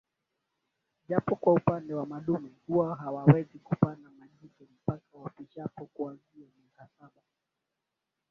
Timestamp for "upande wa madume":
1.53-2.49